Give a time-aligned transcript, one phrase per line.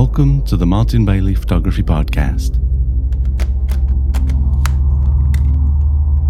[0.00, 2.54] Welcome to the Martin Bailey Photography Podcast.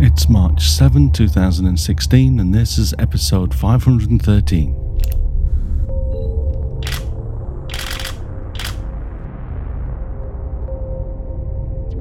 [0.01, 4.75] It's March 7, 2016, and this is episode 513.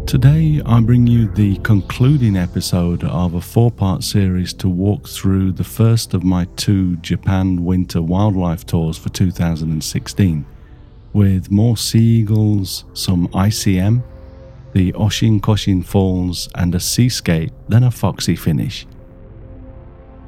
[0.06, 5.52] Today, I bring you the concluding episode of a four part series to walk through
[5.52, 10.46] the first of my two Japan winter wildlife tours for 2016
[11.18, 14.04] with more sea eagles, some ICM,
[14.74, 18.86] the Oshinkoshin Falls, and a seascape, then a foxy finish.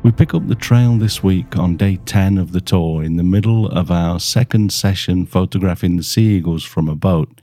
[0.02, 3.23] We pick up the trail this week on day 10 of the tour in the
[3.23, 7.40] middle of our second session photographing the sea eagles from a boat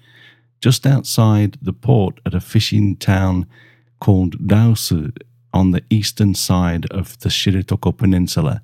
[0.61, 3.47] just outside the port at a fishing town
[4.01, 5.17] called Rausu
[5.55, 8.61] on the eastern side of the Shiretoko Peninsula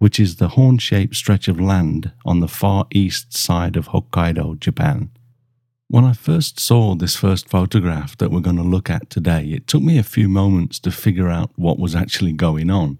[0.00, 4.58] which is the horn shaped stretch of land on the far east side of Hokkaido,
[4.58, 5.10] Japan.
[5.88, 9.66] When I first saw this first photograph that we're going to look at today, it
[9.66, 12.98] took me a few moments to figure out what was actually going on.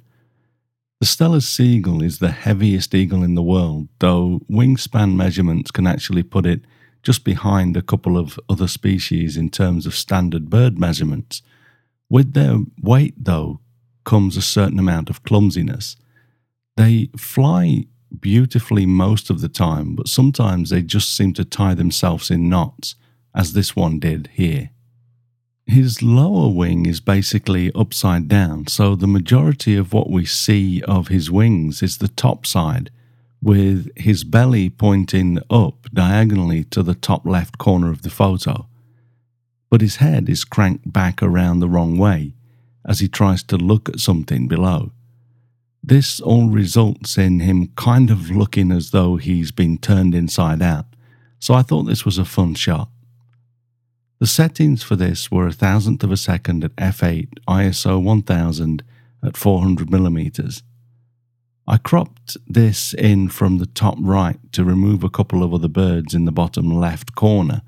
[1.01, 5.87] The Steller's sea eagle is the heaviest eagle in the world, though wingspan measurements can
[5.87, 6.61] actually put it
[7.03, 11.41] just behind a couple of other species in terms of standard bird measurements.
[12.11, 13.61] With their weight, though,
[14.05, 15.97] comes a certain amount of clumsiness.
[16.81, 17.85] They fly
[18.21, 22.95] beautifully most of the time, but sometimes they just seem to tie themselves in knots,
[23.35, 24.71] as this one did here.
[25.67, 31.09] His lower wing is basically upside down, so the majority of what we see of
[31.09, 32.91] his wings is the top side,
[33.43, 38.67] with his belly pointing up diagonally to the top left corner of the photo.
[39.69, 42.33] But his head is cranked back around the wrong way
[42.87, 44.93] as he tries to look at something below.
[45.83, 50.87] This all results in him kind of looking as though he's been turned inside out,
[51.39, 52.91] so I thought this was a fun shot.
[54.19, 58.83] The settings for this were a thousandth of a second at f8, ISO 1000
[59.25, 60.63] at 400mm.
[61.67, 66.15] I cropped this in from the top right to remove a couple of other birds
[66.15, 67.63] in the bottom left corner,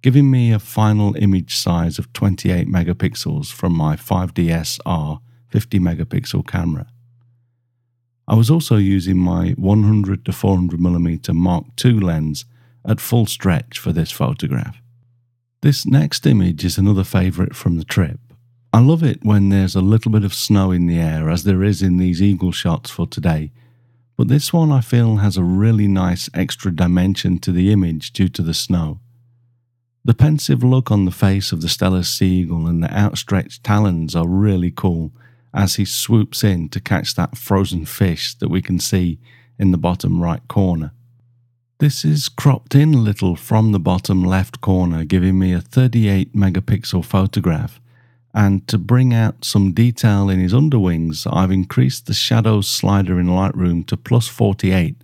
[0.00, 6.46] giving me a final image size of 28 megapixels from my 5DS R 50 megapixel
[6.46, 6.86] camera.
[8.30, 12.44] I was also using my 100 to 400mm Mark II lens
[12.86, 14.80] at full stretch for this photograph.
[15.62, 18.20] This next image is another favourite from the trip.
[18.72, 21.64] I love it when there's a little bit of snow in the air, as there
[21.64, 23.50] is in these eagle shots for today,
[24.16, 28.28] but this one I feel has a really nice extra dimension to the image due
[28.28, 29.00] to the snow.
[30.04, 34.14] The pensive look on the face of the Steller sea eagle and the outstretched talons
[34.14, 35.10] are really cool
[35.52, 39.18] as he swoops in to catch that frozen fish that we can see
[39.58, 40.92] in the bottom right corner.
[41.78, 46.34] This is cropped in a little from the bottom left corner, giving me a 38
[46.34, 47.80] megapixel photograph.
[48.34, 53.26] And to bring out some detail in his underwings, I've increased the shadows slider in
[53.26, 54.96] Lightroom to plus 48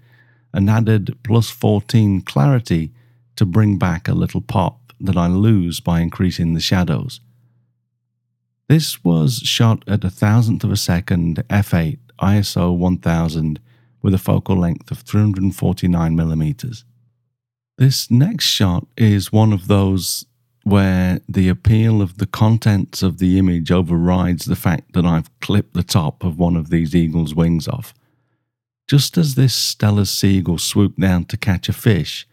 [0.52, 2.92] and added plus 14 clarity
[3.36, 7.20] to bring back a little pop that I lose by increasing the shadows.
[8.68, 13.60] This was shot at a thousandth of a second f8 ISO 1000
[14.02, 16.84] with a focal length of 349 millimeters.
[17.78, 20.26] This next shot is one of those
[20.64, 25.74] where the appeal of the contents of the image overrides the fact that I've clipped
[25.74, 27.94] the top of one of these eagle's wings off.
[28.88, 32.26] Just as this Steller sea eagle swooped down to catch a fish,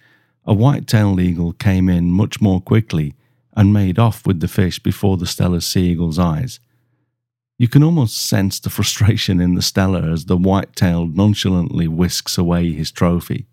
[0.46, 3.14] a white-tailed eagle came in much more quickly
[3.56, 6.60] and made off with the fish before the Steller sea eagle's eyes.
[7.58, 12.38] You can almost sense the frustration in the Steller as the white tailed nonchalantly whisks
[12.38, 13.46] away his trophy.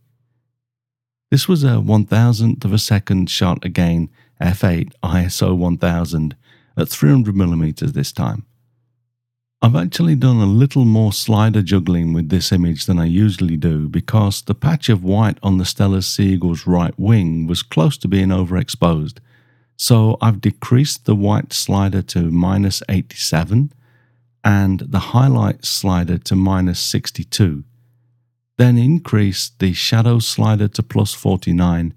[1.30, 4.08] This was a one thousandth of a second shot again,
[4.40, 6.36] f8 ISO 1000
[6.76, 8.46] at 300mm this time.
[9.62, 13.88] I've actually done a little more slider juggling with this image than I usually do
[13.88, 18.08] because the patch of white on the Steller Sea Eagle's right wing was close to
[18.08, 19.18] being overexposed
[19.80, 23.72] so I've decreased the white slider to minus 87
[24.44, 27.64] and the highlight slider to minus 62.
[28.58, 31.94] Then increased the shadow slider to plus 49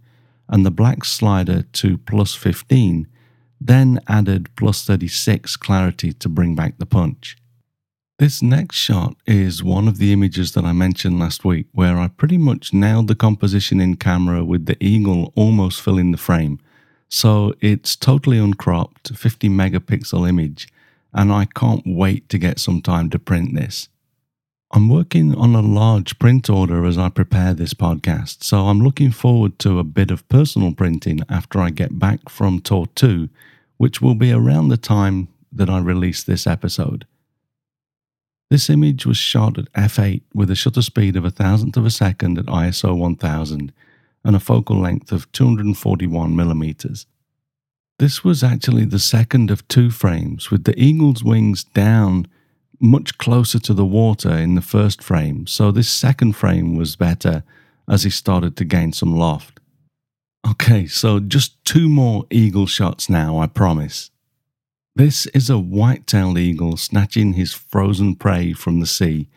[0.47, 3.05] and the black slider to plus 15,
[3.59, 7.35] then added plus 36 clarity to bring back the punch.
[8.17, 12.07] This next shot is one of the images that I mentioned last week, where I
[12.07, 16.59] pretty much nailed the composition in camera with the eagle almost filling the frame
[17.13, 20.67] so it's totally uncropped, 50 megapixel image,
[21.13, 23.87] and I can't wait to get some time to print this.
[24.71, 29.11] I'm working on a large print order as I prepare this podcast, so I'm looking
[29.11, 33.29] forward to a bit of personal printing after I get back from Tour 2,
[33.77, 37.05] which will be around the time that I release this episode.
[38.49, 41.91] This image was shot at f8 with a shutter speed of a thousandth of a
[41.91, 43.71] second at ISO 1000
[44.23, 47.05] and a focal length of 241 millimeters.
[47.99, 52.27] This was actually the second of two frames, with the eagle's wings down
[52.79, 57.43] much closer to the water in the first frame, so this second frame was better
[57.87, 59.59] as he started to gain some loft.
[60.45, 64.11] Okay, so just two more eagle shots now, I promise.
[64.95, 69.29] This is a white tailed eagle snatching his frozen prey from the sea,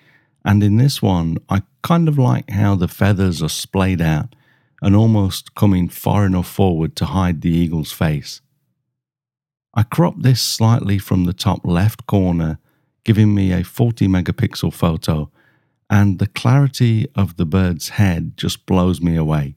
[0.45, 4.35] and in this one, I kind of like how the feathers are splayed out
[4.87, 8.41] and almost coming far enough forward to hide the eagle's face.
[9.75, 12.61] I cropped this slightly from the top left corner,
[13.03, 15.29] giving me a 40 megapixel photo,
[15.91, 19.57] and the clarity of the bird's head just blows me away.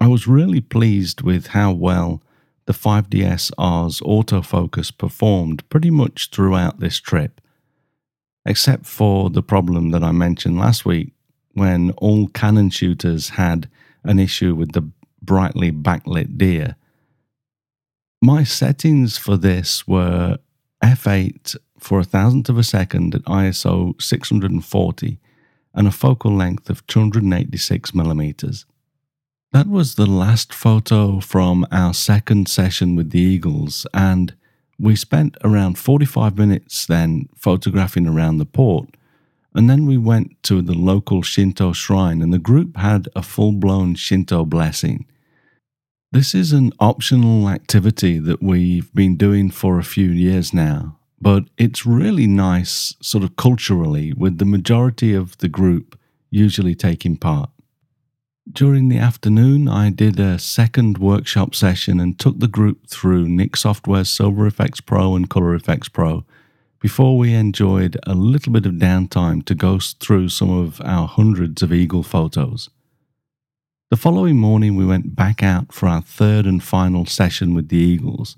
[0.00, 2.22] I was really pleased with how well
[2.64, 7.38] the 5DSR's autofocus performed pretty much throughout this trip,
[8.46, 11.12] except for the problem that I mentioned last week
[11.52, 13.68] when all Canon shooters had
[14.06, 14.88] an issue with the
[15.22, 16.76] brightly backlit deer.
[18.22, 20.38] My settings for this were
[20.82, 25.18] f8 for a thousandth of a second at ISO 640
[25.74, 28.64] and a focal length of 286 millimeters.
[29.52, 34.34] That was the last photo from our second session with the Eagles, and
[34.78, 38.88] we spent around 45 minutes then photographing around the port
[39.56, 43.52] and then we went to the local Shinto shrine, and the group had a full
[43.52, 45.06] blown Shinto blessing.
[46.12, 51.44] This is an optional activity that we've been doing for a few years now, but
[51.56, 55.98] it's really nice, sort of culturally, with the majority of the group
[56.30, 57.50] usually taking part.
[58.52, 63.56] During the afternoon, I did a second workshop session and took the group through Nik
[63.56, 66.24] Software's Silver Efex Pro and Color Efex Pro
[66.80, 71.62] before we enjoyed a little bit of downtime to go through some of our hundreds
[71.62, 72.68] of eagle photos.
[73.90, 77.76] The following morning, we went back out for our third and final session with the
[77.76, 78.36] eagles.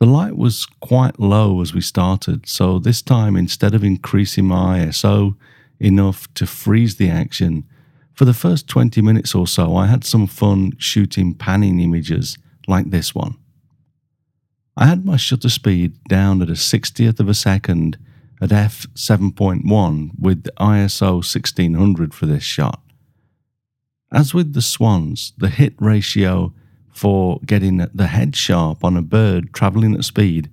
[0.00, 4.78] The light was quite low as we started, so this time, instead of increasing my
[4.78, 5.36] ISO
[5.80, 7.64] enough to freeze the action,
[8.14, 12.38] for the first 20 minutes or so, I had some fun shooting panning images
[12.68, 13.36] like this one.
[14.80, 17.98] I had my shutter speed down at a 60th of a second
[18.40, 22.80] at f7.1 with ISO 1600 for this shot.
[24.12, 26.52] As with the swans, the hit ratio
[26.94, 30.48] for getting the head sharp on a bird traveling at speed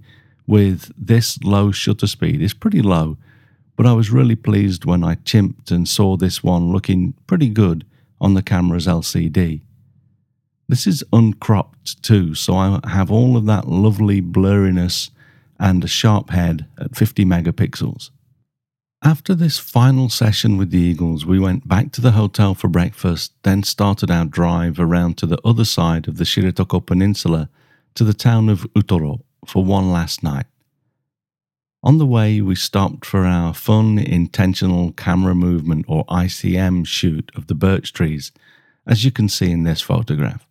[0.48, 3.20] with this low shutter speed is pretty low,
[3.76, 7.86] but I was really pleased when I chimped and saw this one looking pretty good
[8.20, 9.62] on the camera's LCD.
[10.68, 15.12] This is uncropped too, so I have all of that lovely blurriness
[15.60, 18.10] and a sharp head at 50 megapixels.
[19.04, 23.34] After this final session with the Eagles, we went back to the hotel for breakfast,
[23.44, 27.50] then started our drive around to the other side of the Shiretoko Peninsula
[27.94, 30.48] to the town of Utoro for one last night.
[31.84, 37.46] On the way, we stopped for our fun intentional camera movement or ICM shoot of
[37.46, 38.32] the birch trees,
[38.88, 40.48] as you can see in this photograph.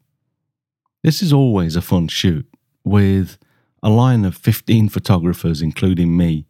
[1.04, 2.49] This is always a fun shoot,
[2.82, 3.37] with
[3.82, 6.46] a line of 15 photographers, including me,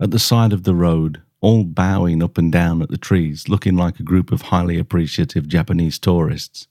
[0.00, 3.76] at the side of the road, all bowing up and down at the trees, looking
[3.76, 6.68] like a group of highly appreciative Japanese tourists.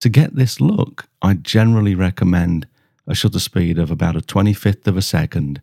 [0.00, 2.66] To get this look, I generally recommend
[3.06, 5.60] a shutter speed of about a 25th of a second,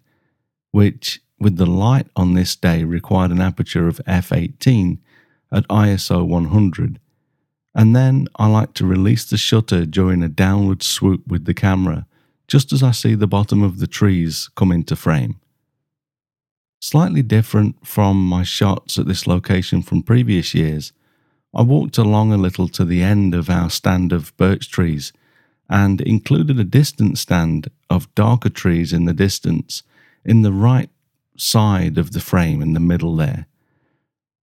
[0.69, 4.99] which, with the light on this day, required an aperture of f18
[5.51, 6.99] at ISO 100
[7.75, 12.05] and then I like to release the shutter during a downward swoop with the camera,
[12.47, 15.39] just as I see the bottom of the trees come into frame.
[16.81, 20.91] Slightly different from my shots at this location from previous years,
[21.53, 25.13] I walked along a little to the end of our stand of birch trees
[25.69, 29.83] and included a distant stand of darker trees in the distance
[30.25, 30.89] in the right
[31.37, 33.47] side of the frame in the middle there.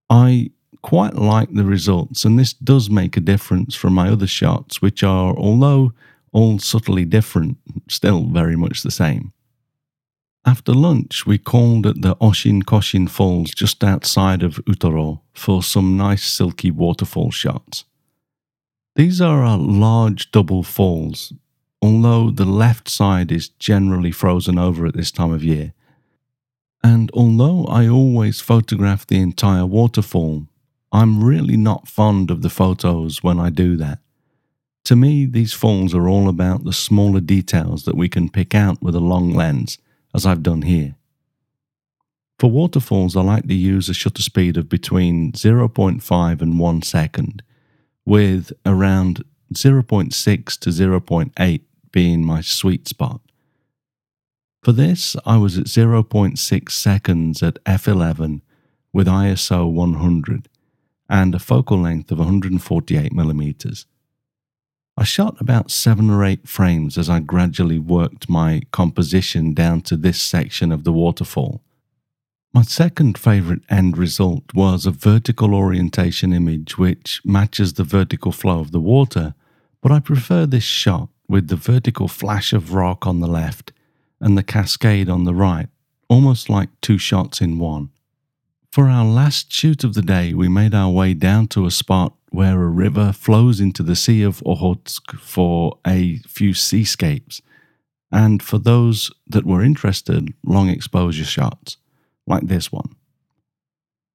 [0.09, 4.81] I quite like the results, and this does make a difference from my other shots,
[4.81, 5.93] which are, although
[6.31, 7.57] all subtly different,
[7.89, 9.33] still very much the same.
[10.43, 16.23] After lunch, we called at the Oshinkoshin Falls just outside of Utoro for some nice
[16.23, 17.85] silky waterfall shots.
[18.95, 21.31] These are large double falls,
[21.81, 25.73] although the left side is generally frozen over at this time of year.
[26.83, 30.47] And although I always photograph the entire waterfall,
[30.91, 33.99] I'm really not fond of the photos when I do that.
[34.85, 38.81] To me, these falls are all about the smaller details that we can pick out
[38.81, 39.77] with a long lens,
[40.13, 40.95] as I've done here.
[42.39, 47.43] For waterfalls, I like to use a shutter speed of between 0.5 and 1 second,
[48.05, 53.21] with around 0.6 to 0.8 being my sweet spot.
[54.63, 58.41] For this, I was at 0.6 seconds at f11
[58.91, 60.49] with ISO 100
[61.11, 63.85] and a focal length of 148 millimeters.
[64.97, 69.95] I shot about seven or eight frames as I gradually worked my composition down to
[69.95, 71.61] this section of the waterfall
[72.53, 78.59] my second favourite end result was a vertical orientation image which matches the vertical flow
[78.59, 79.35] of the water,
[79.81, 83.71] but I prefer this shot with the vertical flash of rock on the left
[84.19, 85.69] and the cascade on the right,
[86.09, 87.89] almost like two shots in one.
[88.71, 92.13] For our last shoot of the day, we made our way down to a spot
[92.29, 97.41] where a river flows into the Sea of Okhotsk for a few seascapes,
[98.13, 101.75] and for those that were interested, long exposure shots
[102.25, 102.95] like this one.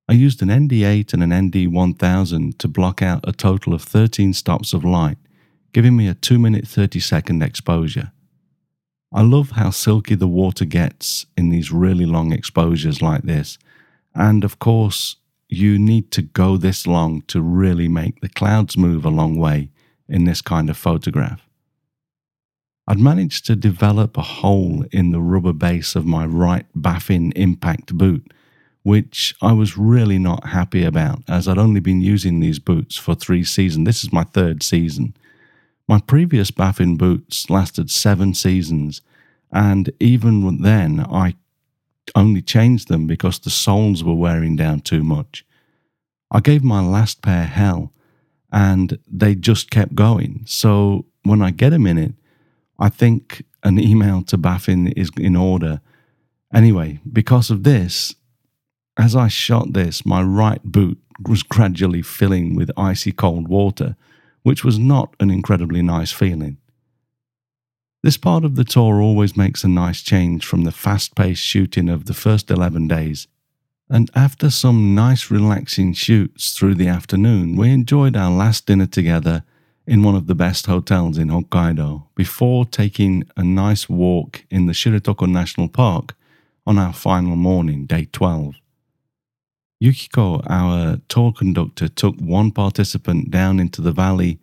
[0.09, 4.73] I used an ND8 and an ND1000 to block out a total of 13 stops
[4.73, 5.19] of light,
[5.75, 8.11] giving me a 2 minute 30 second exposure.
[9.13, 13.59] I love how silky the water gets in these really long exposures like this,
[14.17, 15.17] and of course,
[15.49, 19.71] you need to go this long to really make the clouds move a long way
[20.09, 21.47] in this kind of photograph.
[22.89, 27.95] I'd managed to develop a hole in the rubber base of my right Baffin impact
[27.95, 28.33] boot,
[28.85, 33.15] which I was really not happy about as I'd only been using these boots for
[33.15, 33.87] three seasons.
[33.87, 35.15] This is my third season.
[35.89, 39.01] My previous Baffin boots lasted seven seasons,
[39.53, 41.35] and even then I
[42.15, 45.45] only changed them because the soles were wearing down too much.
[46.31, 47.93] I gave my last pair hell,
[48.53, 50.45] and they just kept going.
[50.47, 52.15] So when I get a minute,
[52.79, 55.81] I think an email to Baffin is in order.
[56.55, 58.15] Anyway, because of this,
[58.99, 60.99] as I shot this, my right boot
[61.29, 63.97] was gradually filling with icy cold water,
[64.43, 66.59] which was not an incredibly nice feeling.
[68.07, 71.89] This part of the tour always makes a nice change from the fast paced shooting
[71.89, 73.27] of the first 11 days,
[73.91, 79.43] and after some nice relaxing shoots through the afternoon, we enjoyed our last dinner together
[79.89, 84.73] in one of the best hotels in Hokkaido before taking a nice walk in the
[84.73, 86.15] Shiretoko National Park
[86.65, 88.55] on our final morning, day 12.
[89.81, 94.39] Yukiko, our tour conductor, took one participant down into the valley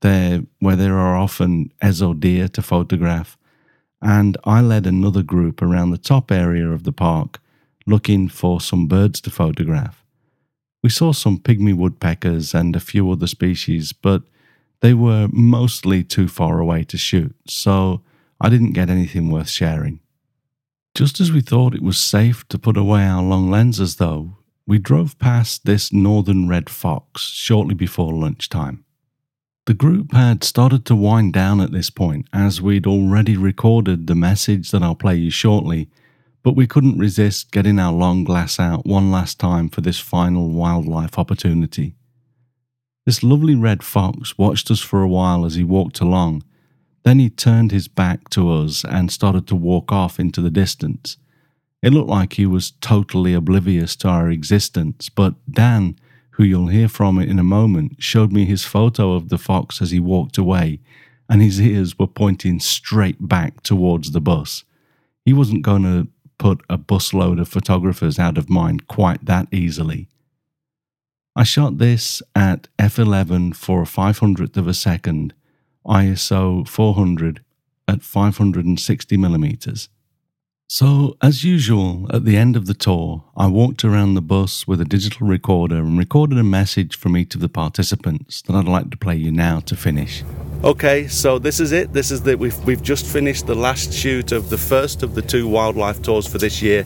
[0.00, 3.36] there where there are often ezo deer to photograph,
[4.00, 7.40] and I led another group around the top area of the park
[7.86, 10.04] looking for some birds to photograph.
[10.82, 14.22] We saw some pygmy woodpeckers and a few other species, but
[14.80, 18.02] they were mostly too far away to shoot, so
[18.40, 20.00] I didn't get anything worth sharing.
[20.94, 24.36] Just as we thought it was safe to put away our long lenses, though,
[24.66, 28.84] we drove past this northern red fox shortly before lunchtime.
[29.68, 34.14] The group had started to wind down at this point, as we'd already recorded the
[34.14, 35.90] message that I'll play you shortly,
[36.42, 40.48] but we couldn't resist getting our long glass out one last time for this final
[40.48, 41.94] wildlife opportunity.
[43.04, 46.44] This lovely red fox watched us for a while as he walked along.
[47.02, 51.18] Then he turned his back to us and started to walk off into the distance.
[51.82, 55.98] It looked like he was totally oblivious to our existence, but Dan,
[56.38, 59.90] who you'll hear from in a moment, showed me his photo of the fox as
[59.90, 60.78] he walked away,
[61.28, 64.62] and his ears were pointing straight back towards the bus.
[65.24, 66.06] He wasn't going to
[66.38, 70.06] put a busload of photographers out of mind quite that easily.
[71.34, 75.34] I shot this at f11 for a 500th of a second,
[75.84, 77.42] ISO 400
[77.88, 79.88] at 560 millimeters.
[80.70, 84.82] So, as usual, at the end of the tour, I walked around the bus with
[84.82, 88.90] a digital recorder and recorded a message from each of the participants that I'd like
[88.90, 90.22] to play you now to finish.
[90.62, 91.94] Okay, so this is it.
[91.94, 95.22] This is the we've we've just finished the last shoot of the first of the
[95.22, 96.84] two wildlife tours for this year.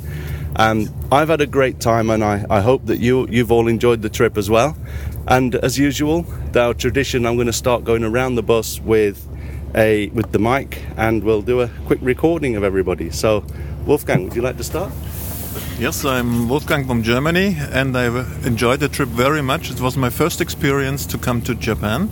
[0.55, 4.01] Um, I've had a great time, and I, I hope that you you've all enjoyed
[4.01, 4.77] the trip as well.
[5.27, 6.25] And as usual,
[6.55, 9.27] our tradition, I'm going to start going around the bus with
[9.75, 13.11] a with the mic, and we'll do a quick recording of everybody.
[13.11, 13.45] So,
[13.87, 14.93] Wolfgang, would you like to start?
[15.79, 19.71] Yes, I'm Wolfgang from Germany, and I've enjoyed the trip very much.
[19.71, 22.09] It was my first experience to come to Japan.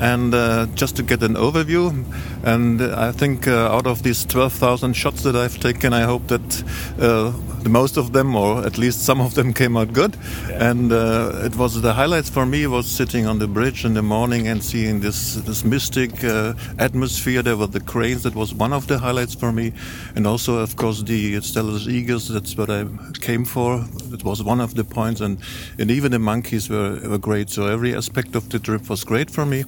[0.00, 2.04] And uh, just to get an overview.
[2.42, 6.64] And I think uh, out of these 12,000 shots that I've taken, I hope that
[6.98, 10.16] uh, the most of them, or at least some of them, came out good.
[10.48, 10.70] Yeah.
[10.70, 14.02] And uh, it was the highlights for me was sitting on the bridge in the
[14.02, 17.42] morning and seeing this this mystic uh, atmosphere.
[17.42, 18.22] There were the cranes.
[18.22, 19.72] That was one of the highlights for me,
[20.16, 22.28] and also, of course, the Steller eagles.
[22.28, 22.86] That's what I
[23.20, 23.84] came for.
[24.12, 25.38] It was one of the points, and
[25.78, 27.50] and even the monkeys were, were great.
[27.50, 29.64] So every aspect of the trip was great for me,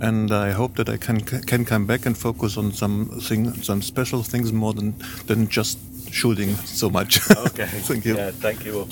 [0.00, 3.82] and I hope that I can can come back and focus on some thing, some
[3.82, 4.94] special things more than
[5.26, 5.78] than just
[6.12, 7.20] shooting so much.
[7.52, 7.66] Okay.
[7.66, 8.16] thank you.
[8.16, 8.86] Yeah, thank you.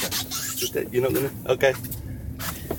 [0.68, 0.86] Okay.
[0.92, 1.30] You're not gonna.
[1.46, 1.74] Okay.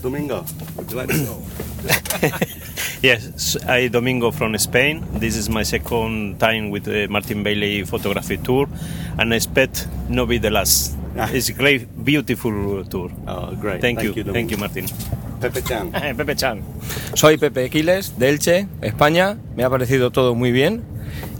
[0.02, 0.46] Domingo,
[0.78, 1.42] would you like to go?
[3.02, 5.06] yes, I Domingo from Spain.
[5.14, 8.68] This is my second time with the Martin Bailey photography tour,
[9.20, 10.98] and I expect no be the last.
[11.18, 11.30] Ah.
[11.34, 13.12] It's a great, beautiful tour.
[13.28, 13.82] Oh, great.
[13.82, 14.24] Thank, Thank you.
[14.24, 14.86] you Thank you, Martin.
[15.42, 15.92] Pepe Chan.
[16.18, 16.64] Pepe Chan.
[17.16, 19.38] Soy Pepe Quiles, de Elche, España.
[19.56, 20.84] Me ha parecido todo muy bien.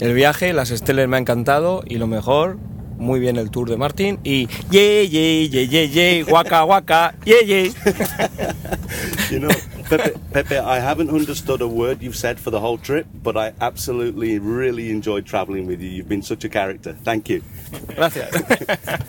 [0.00, 2.58] El viaje, las estelas me ha encantado y lo mejor,
[2.98, 7.44] muy bien el tour de Martin y ye ye ye ye ye waka waka ye
[7.44, 7.72] ye.
[9.30, 9.50] you know,
[9.92, 13.52] Pepe, Pepe, I haven't understood a word you've said for the whole trip, but I
[13.60, 15.90] absolutely really enjoyed traveling with you.
[15.90, 16.94] You've been such a character.
[16.94, 17.42] Thank you.
[17.88, 18.32] Gracias.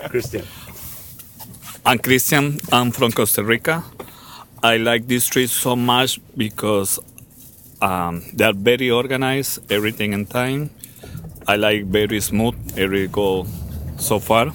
[0.09, 0.43] Christian.
[1.85, 2.59] I'm Christian.
[2.69, 3.85] I'm from Costa Rica.
[4.61, 6.99] I like this trip so much because
[7.81, 10.69] um, they are very organized, everything in time.
[11.47, 13.47] I like very smooth every go
[13.97, 14.51] so far.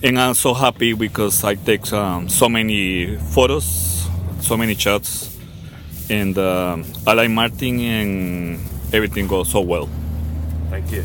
[0.00, 4.06] And I'm so happy because I take um, so many photos,
[4.40, 5.35] so many shots,
[6.10, 8.60] and uh, I like Martin, and
[8.92, 9.88] everything goes so well.
[10.70, 11.04] Thank you.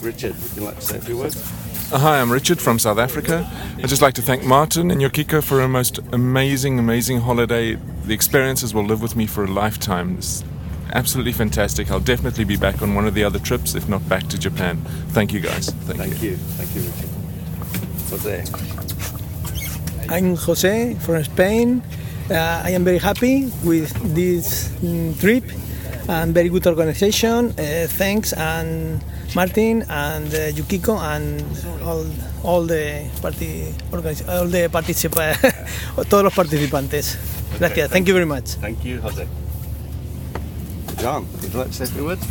[0.00, 1.36] Richard, would you like to say a few words?
[1.92, 3.50] Uh, hi, I'm Richard from South Africa.
[3.78, 7.74] I'd just like to thank Martin and Yukiko for a most amazing, amazing holiday.
[8.04, 10.16] The experiences will live with me for a lifetime.
[10.18, 10.44] It's
[10.92, 11.90] absolutely fantastic.
[11.90, 14.78] I'll definitely be back on one of the other trips, if not back to Japan.
[15.08, 15.70] Thank you, guys.
[15.70, 16.30] Thank, Thank you.
[16.30, 16.36] you.
[16.36, 17.10] Thank you, Richard.
[18.10, 18.44] Jose.
[20.08, 21.82] I'm Jose from Spain.
[22.30, 25.42] Uh, I am very happy with this mm, trip
[26.08, 27.50] and very good organization.
[27.58, 29.02] Uh, thanks and
[29.34, 31.42] Martin and uh, Yukiko and
[31.82, 32.06] all,
[32.44, 35.40] all the party all the participants,
[36.08, 37.16] todos los participantes.
[37.58, 37.72] Gracias.
[37.72, 38.50] Okay, thank you very much.
[38.60, 39.26] Thank you, Jose.
[40.98, 42.24] John, would you like to say a few words?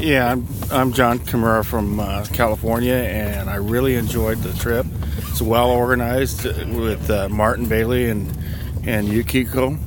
[0.00, 4.86] Yeah, I'm, I'm John Kimura from uh, California, and I really enjoyed the trip.
[5.28, 8.26] It's well organized with uh, Martin Bailey and,
[8.88, 9.78] and Yukiko,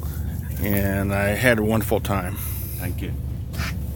[0.61, 2.35] and I had a wonderful time.
[2.77, 3.11] Thank you.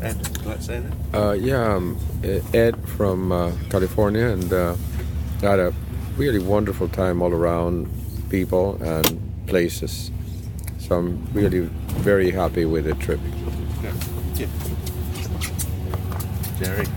[0.02, 1.18] Ed, would you like to say that?
[1.18, 1.98] Uh, yeah, I'm
[2.54, 4.76] Ed from uh, California, and uh,
[5.42, 5.74] had a
[6.18, 7.88] really wonderful time all around,
[8.30, 10.10] people and places.
[10.80, 11.70] So I'm really
[12.02, 13.20] very happy with the trip.
[16.60, 16.88] Jerry.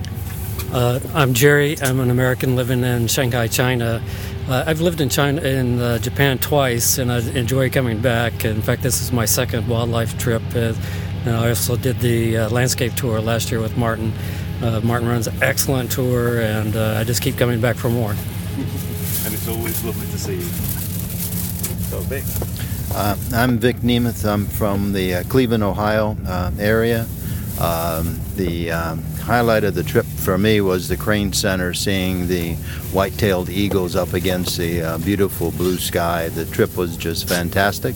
[0.72, 1.76] Uh, I'm Jerry.
[1.82, 4.02] I'm an American living in Shanghai, China.
[4.48, 8.46] Uh, I've lived in China in uh, Japan twice, and I enjoy coming back.
[8.46, 10.40] In fact, this is my second wildlife trip.
[10.54, 10.72] Uh,
[11.26, 14.10] and I also did the uh, landscape tour last year with Martin.
[14.62, 18.12] Uh, Martin runs an excellent tour, and I just keep coming back for more.
[19.26, 20.48] and it's always lovely to see you.
[21.90, 22.24] So, Vic.
[23.34, 24.24] I'm Vic Nemeth.
[24.26, 26.16] I'm from the Cleveland, Ohio
[26.58, 27.06] area.
[27.60, 32.54] Um, the um, highlight of the trip for me was the Crane Center, seeing the
[32.96, 36.30] white-tailed eagles up against the uh, beautiful blue sky.
[36.30, 37.94] The trip was just fantastic.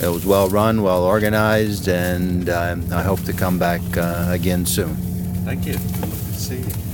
[0.00, 4.64] It was well run, well organized, and uh, I hope to come back uh, again
[4.64, 4.94] soon.
[5.44, 5.72] Thank you.
[5.72, 6.90] Good to see you.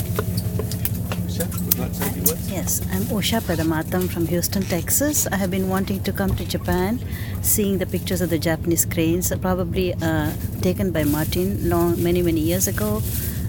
[2.48, 5.26] Yes, I'm Usha Padamatam from Houston, Texas.
[5.26, 6.98] I have been wanting to come to Japan,
[7.42, 12.40] seeing the pictures of the Japanese cranes, probably uh, taken by Martin long, many, many
[12.40, 13.02] years ago.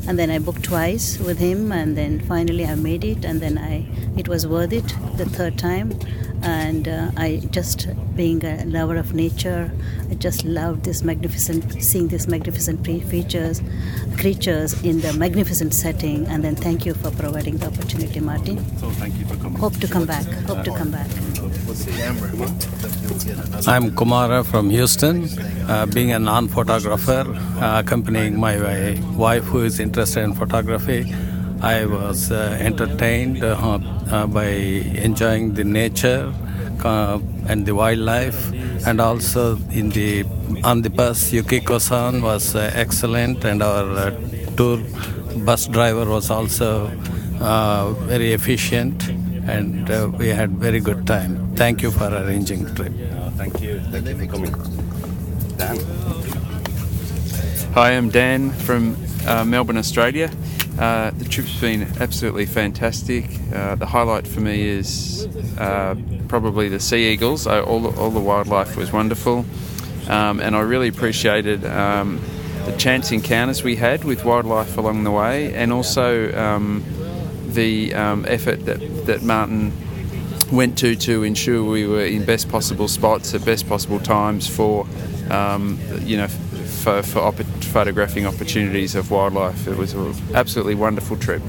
[0.07, 3.57] And then I booked twice with him, and then finally I made it, and then
[3.57, 3.85] I
[4.17, 5.91] it was worth it the third time
[6.43, 9.71] and uh, I just being a lover of nature,
[10.09, 13.61] I just loved this magnificent, seeing these magnificent features,
[14.17, 16.25] creatures in the magnificent setting.
[16.27, 18.57] And then thank you for providing the opportunity, Martin.
[18.77, 19.59] So thank you for coming.
[19.59, 20.25] Hope to come back.
[20.25, 21.09] Hope to come back.
[23.67, 25.27] I'm Kumara from Houston,
[25.67, 27.25] uh, being a non-photographer,
[27.61, 28.57] uh, accompanying my
[29.17, 31.13] wife who is interested in photography.
[31.61, 36.33] I was uh, entertained uh, uh, by enjoying the nature
[36.85, 38.49] and the wildlife,
[38.87, 40.23] and also in the
[40.63, 44.11] on the bus, Yukiko-san was excellent, and our
[44.55, 44.79] tour
[45.39, 46.87] bus driver was also
[48.07, 49.03] very efficient,
[49.47, 51.55] and we had very good time.
[51.55, 52.93] Thank you for arranging the trip.
[53.37, 53.79] thank you.
[53.91, 54.51] Thank you for coming.
[55.57, 55.77] Dan.
[57.73, 60.29] Hi, I'm Dan from uh, Melbourne, Australia.
[60.79, 63.25] Uh, the trip's been absolutely fantastic.
[63.53, 65.95] Uh, the highlight for me is uh,
[66.27, 67.47] probably the sea eagles.
[67.47, 69.45] Uh, all, the, all the wildlife was wonderful,
[70.07, 72.21] um, and I really appreciated um,
[72.65, 76.83] the chance encounters we had with wildlife along the way, and also um,
[77.53, 79.71] the um, effort that, that Martin
[80.51, 84.87] went to to ensure we were in best possible spots at best possible times for,
[85.29, 89.67] um, you know, for, for op- photographing opportunities of wildlife.
[89.67, 91.41] It was an absolutely wonderful trip.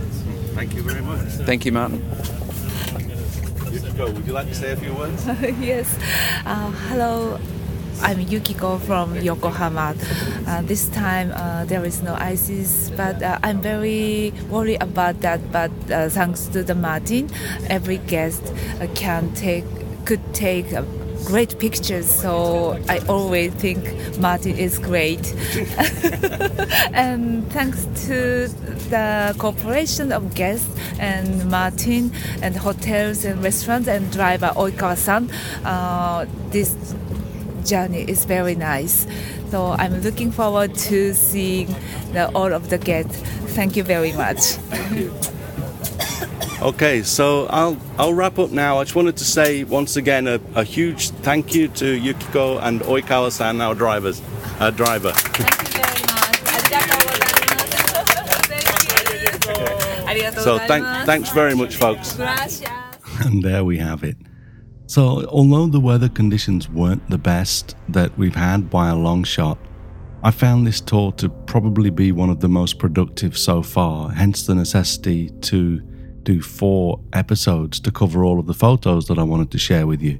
[0.54, 1.28] Thank you very much.
[1.46, 2.04] Thank you, Martin.
[3.70, 5.24] Yukiko, would you like to say a few words?
[5.60, 5.96] yes.
[6.44, 7.38] Uh, hello.
[8.00, 9.94] I'm Yukiko from Yokohama.
[10.46, 15.52] Uh, this time uh, there is no ISIS, but uh, I'm very worried about that.
[15.52, 17.28] But uh, thanks to the Martin,
[17.68, 18.42] every guest
[18.80, 19.64] uh, can take
[20.04, 20.82] could take uh,
[21.24, 22.08] great pictures.
[22.08, 23.82] So I always think
[24.18, 25.26] Martin is great.
[26.92, 28.48] and thanks to
[28.90, 35.28] the cooperation of guests and Martin and hotels and restaurants and driver Oikawa-san,
[36.50, 36.76] this
[37.68, 39.06] journey is very nice.
[39.50, 41.74] So I'm looking forward to seeing
[42.12, 43.16] the, all of the guests.
[43.54, 44.58] Thank you very much.
[46.60, 48.80] Okay, so I'll I'll wrap up now.
[48.80, 52.80] I just wanted to say once again a, a huge thank you to Yukiko and
[52.80, 54.20] Oikawa-san, our drivers,
[54.58, 55.12] our driver.
[55.12, 56.18] Thank you very much.
[60.42, 62.18] So thank, thanks very much, folks.
[63.24, 64.16] And there we have it.
[64.88, 69.58] So, although the weather conditions weren't the best that we've had by a long shot,
[70.22, 74.46] I found this tour to probably be one of the most productive so far, hence
[74.46, 75.80] the necessity to
[76.22, 80.00] do four episodes to cover all of the photos that I wanted to share with
[80.00, 80.18] you.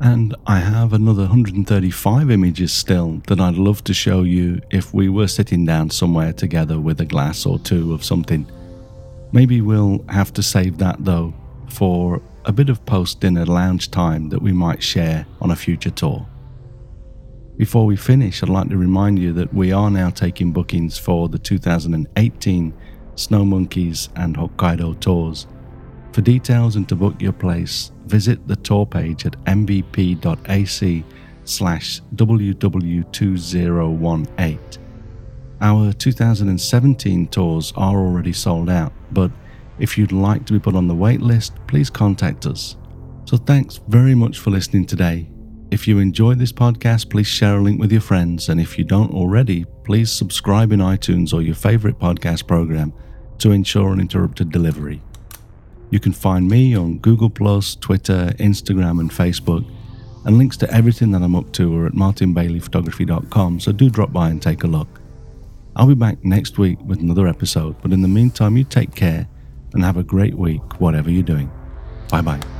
[0.00, 5.08] And I have another 135 images still that I'd love to show you if we
[5.08, 8.50] were sitting down somewhere together with a glass or two of something.
[9.30, 11.32] Maybe we'll have to save that though
[11.68, 15.90] for a bit of post dinner lounge time that we might share on a future
[15.90, 16.26] tour.
[17.56, 21.28] Before we finish, I'd like to remind you that we are now taking bookings for
[21.28, 22.72] the 2018
[23.16, 25.46] Snow Monkeys and Hokkaido tours.
[26.12, 31.04] For details and to book your place, visit the tour page at mbp.ac
[31.44, 34.78] slash ww2018.
[35.60, 39.30] Our 2017 tours are already sold out, but
[39.80, 42.76] if you'd like to be put on the wait list, please contact us.
[43.24, 45.30] So thanks very much for listening today.
[45.70, 48.84] If you enjoyed this podcast, please share a link with your friends, and if you
[48.84, 52.92] don't already, please subscribe in iTunes or your favorite podcast program
[53.38, 55.00] to ensure uninterrupted delivery.
[55.90, 59.64] You can find me on Google, Twitter, Instagram, and Facebook,
[60.24, 64.28] and links to everything that I'm up to are at martinbaileyphotography.com, so do drop by
[64.28, 65.00] and take a look.
[65.76, 69.28] I'll be back next week with another episode, but in the meantime, you take care
[69.74, 71.50] and have a great week, whatever you're doing.
[72.10, 72.59] Bye bye.